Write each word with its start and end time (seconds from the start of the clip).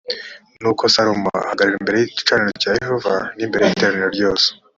nuko 0.61 0.83
salomo 0.93 1.29
ahagarara 1.41 1.77
imbere 1.81 1.95
y 1.99 2.05
igicaniro 2.07 2.53
cya 2.61 2.71
yehova 2.81 3.13
n 3.35 3.39
imbere 3.45 3.63
y 3.65 3.71
iteraniro 3.73 4.07
ryose 4.17 4.47